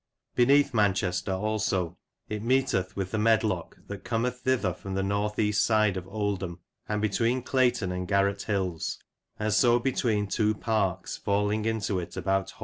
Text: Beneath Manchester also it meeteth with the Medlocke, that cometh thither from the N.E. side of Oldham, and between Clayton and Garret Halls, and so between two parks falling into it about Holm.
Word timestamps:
Beneath 0.33 0.73
Manchester 0.73 1.33
also 1.33 1.95
it 2.27 2.41
meeteth 2.41 2.95
with 2.95 3.11
the 3.11 3.19
Medlocke, 3.19 3.75
that 3.85 4.03
cometh 4.03 4.39
thither 4.39 4.73
from 4.73 4.95
the 4.95 5.03
N.E. 5.03 5.51
side 5.51 5.95
of 5.95 6.07
Oldham, 6.07 6.59
and 6.89 7.03
between 7.03 7.43
Clayton 7.43 7.91
and 7.91 8.07
Garret 8.07 8.41
Halls, 8.41 8.97
and 9.37 9.53
so 9.53 9.77
between 9.77 10.25
two 10.25 10.55
parks 10.55 11.17
falling 11.17 11.65
into 11.65 11.99
it 11.99 12.17
about 12.17 12.49
Holm. 12.49 12.59